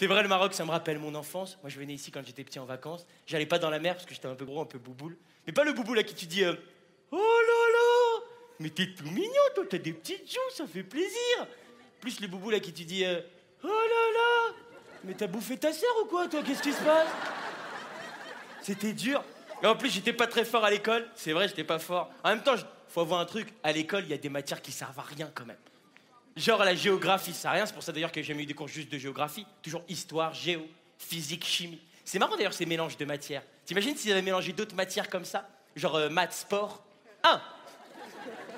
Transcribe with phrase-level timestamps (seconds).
[0.00, 1.58] C'est vrai, le Maroc, ça me rappelle mon enfance.
[1.62, 3.06] Moi, je venais ici quand j'étais petit en vacances.
[3.26, 5.14] J'allais pas dans la mer parce que j'étais un peu gros, un peu bouboule.
[5.46, 6.54] Mais pas le bouboule à qui tu dis euh,
[7.10, 8.26] Oh là là
[8.60, 11.46] Mais t'es tout mignon, toi, t'as des petites joues, ça fait plaisir
[12.00, 13.20] Plus le bouboule à qui tu dis euh,
[13.62, 13.74] Oh là
[14.14, 14.56] là
[15.04, 17.08] Mais t'as bouffé ta sœur ou quoi, toi Qu'est-ce qui se passe?
[18.62, 19.22] C'était dur.
[19.62, 21.06] Et en plus, j'étais pas très fort à l'école.
[21.14, 22.10] C'est vrai, j'étais pas fort.
[22.24, 22.54] En même temps,
[22.88, 23.52] faut avoir un truc.
[23.62, 25.58] À l'école, il y a des matières qui servent à rien quand même.
[26.36, 27.66] Genre la géographie, ça rien.
[27.66, 29.46] C'est pour ça d'ailleurs que j'ai jamais eu des cours juste de géographie.
[29.62, 30.66] Toujours histoire, géo,
[30.98, 31.80] physique, chimie.
[32.04, 33.42] C'est marrant d'ailleurs ces mélanges de matières.
[33.64, 35.48] T'imagines s'ils avaient mélangé d'autres matières comme ça?
[35.76, 36.82] Genre euh, maths, sport.
[37.22, 37.40] 1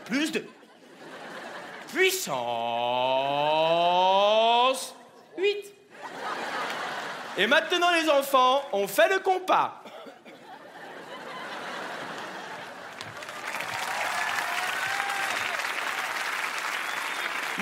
[0.05, 0.47] plus 2
[1.93, 2.35] puissance
[5.37, 5.75] 8.
[7.39, 9.82] Et maintenant les enfants, on fait le compas.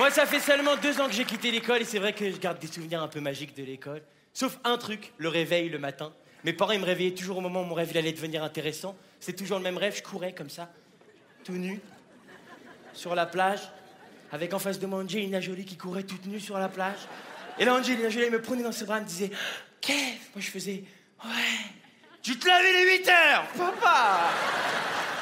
[0.01, 2.37] Moi, ça fait seulement deux ans que j'ai quitté l'école et c'est vrai que je
[2.37, 4.01] garde des souvenirs un peu magiques de l'école.
[4.33, 6.11] Sauf un truc, le réveil le matin.
[6.43, 8.97] Mes parents, ils me réveillaient toujours au moment où mon rêve allait devenir intéressant.
[9.19, 10.71] C'est toujours le même rêve, je courais comme ça,
[11.43, 11.79] tout nu,
[12.93, 13.59] sur la plage,
[14.31, 16.97] avec en face de moi Angelina Jolie qui courait toute nue sur la plage.
[17.59, 19.29] Et là, Angelina Jolie me prenait dans ses bras et me disait
[19.81, 20.83] Kev Moi, je faisais
[21.23, 21.29] Ouais,
[22.23, 24.31] tu te lavais les 8 heures, papa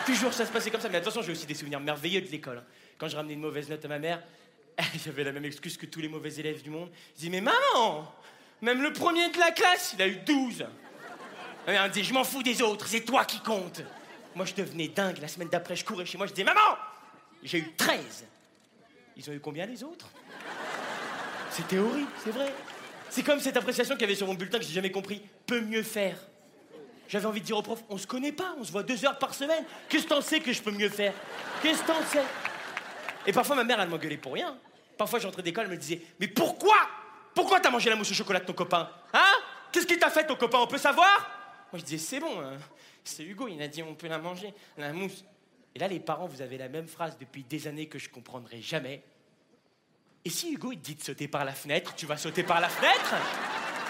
[0.06, 0.88] Toujours, ça se passait comme ça.
[0.88, 2.60] Mais attention, j'ai aussi des souvenirs merveilleux de l'école.
[2.60, 2.64] hein.
[2.98, 4.24] Quand je ramenais une mauvaise note à ma mère,
[5.06, 6.90] j'avais la même excuse que tous les mauvais élèves du monde.
[7.16, 8.14] Je disais, mais maman,
[8.62, 10.66] même le premier de la classe, il a eu 12.
[11.68, 13.82] Ma mère me disait, je m'en fous des autres, c'est toi qui compte.
[14.36, 15.18] Moi, je devenais dingue.
[15.20, 16.78] La semaine d'après, je courais chez moi, je disais, maman,
[17.44, 18.26] j'ai eu 13.
[19.18, 20.10] Ils ont eu combien les autres?
[21.52, 22.54] C'était horrible, c'est vrai.
[23.10, 25.22] C'est comme cette appréciation qu'il y avait sur mon bulletin que j'ai jamais compris.
[25.46, 26.18] Peut mieux faire.
[27.08, 29.18] J'avais envie de dire au prof, on se connaît pas, on se voit deux heures
[29.18, 29.64] par semaine.
[29.90, 31.14] Qu'est-ce que t'en sais que je peux mieux faire?
[31.62, 32.24] Qu'est-ce que t'en sais?
[33.26, 34.56] Et parfois, ma mère, elle m'engueulait pour rien.
[35.00, 36.76] Parfois, j'entrais d'école, elle me disait, mais pourquoi?
[37.34, 39.34] Pourquoi t'as mangé la mousse au chocolat de ton copain Hein?
[39.72, 40.58] Qu'est-ce qu'il t'a fait, ton copain?
[40.58, 41.08] On peut savoir
[41.72, 42.58] Moi, je disais, c'est bon, hein.
[43.06, 45.24] c'est Hugo, il a dit, on peut la manger, la mousse.
[45.74, 48.62] Et là, les parents, vous avez la même phrase depuis des années que je comprendrai
[48.62, 49.02] jamais.
[50.26, 52.60] Et si Hugo, il te dit de sauter par la fenêtre, tu vas sauter par
[52.60, 53.16] la fenêtre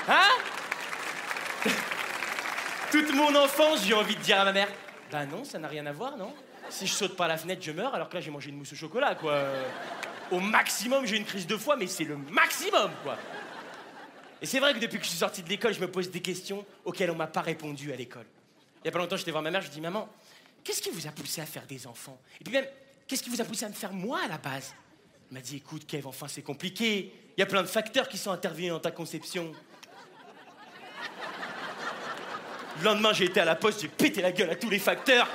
[0.10, 0.30] Hein?
[2.92, 4.70] Toute mon enfance, j'ai envie de dire à ma mère
[5.12, 6.32] Bah non, ça n'a rien à voir, non
[6.70, 8.74] Si je saute par la fenêtre, je meurs, alors que là, j'ai mangé une mousse
[8.74, 9.42] au chocolat, quoi.
[10.32, 13.18] Au maximum, j'ai une crise de foie, mais c'est le maximum, quoi.
[14.42, 16.22] Et c'est vrai que depuis que je suis sorti de l'école, je me pose des
[16.22, 18.26] questions auxquelles on m'a pas répondu à l'école.
[18.84, 20.08] Il y a pas longtemps, j'étais voir ma mère, je dis Maman,
[20.64, 22.20] qu'est-ce qui vous a poussé à faire des enfants?
[22.40, 22.66] Et puis même,
[23.08, 24.74] qu'est-ce qui vous a poussé à me faire moi à la base?
[25.30, 27.12] Elle m'a dit Écoute, Kev, enfin, c'est compliqué.
[27.36, 29.52] Il y a plein de facteurs qui sont intervenus dans ta conception.
[32.78, 35.28] Le lendemain, j'ai été à la poste, j'ai pété la gueule à tous les facteurs.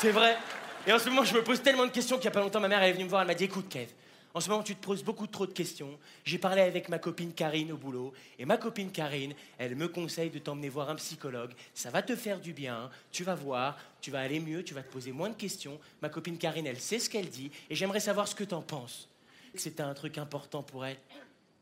[0.00, 0.38] C'est vrai.
[0.86, 2.60] Et en ce moment, je me pose tellement de questions qu'il y a pas longtemps,
[2.60, 3.88] ma mère est venue me voir, elle m'a dit Écoute, Kev,
[4.32, 5.98] en ce moment, tu te poses beaucoup trop de questions.
[6.24, 10.30] J'ai parlé avec ma copine Karine au boulot, et ma copine Karine, elle me conseille
[10.30, 11.52] de t'emmener voir un psychologue.
[11.74, 14.82] Ça va te faire du bien, tu vas voir, tu vas aller mieux, tu vas
[14.82, 15.80] te poser moins de questions.
[16.02, 19.08] Ma copine Karine, elle sait ce qu'elle dit, et j'aimerais savoir ce que t'en penses.
[19.56, 20.98] C'était un truc important pour elle.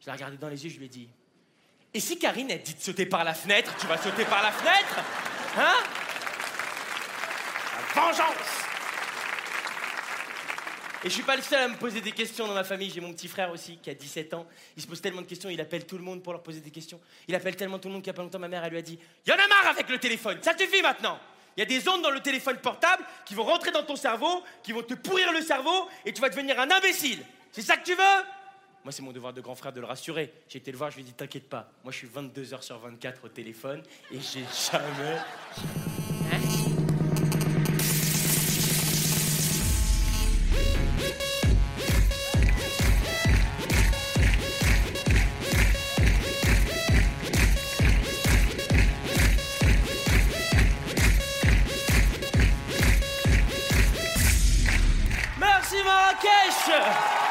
[0.01, 1.09] Je l'ai regardée dans les yeux, je lui ai dit
[1.95, 4.53] Et si Karine, elle dit de sauter par la fenêtre, tu vas sauter par la
[4.53, 4.99] fenêtre
[5.57, 5.77] Hein?
[7.95, 8.74] La vengeance
[11.05, 12.91] et je suis pas le seul à me poser des questions dans ma famille.
[12.91, 14.47] J'ai mon petit frère aussi qui a 17 ans.
[14.75, 16.71] Il se pose tellement de questions, il appelle tout le monde pour leur poser des
[16.71, 16.99] questions.
[17.29, 18.79] Il appelle tellement tout le monde qu'il y a pas longtemps, ma mère, elle lui
[18.79, 21.21] a dit Y en a marre avec le téléphone, ça suffit maintenant
[21.59, 24.43] Il y a des ondes dans le téléphone portable qui vont rentrer dans ton cerveau,
[24.63, 27.23] qui vont te pourrir le cerveau et tu vas devenir un imbécile.
[27.53, 28.25] C'est ça que tu veux?
[28.83, 30.33] Moi, c'est mon devoir de grand frère de le rassurer.
[30.49, 32.65] J'ai été le voir, je lui ai dit T'inquiète pas, moi je suis 22 heures
[32.65, 35.19] sur 24 au téléphone et j'ai jamais.
[56.25, 57.24] cash.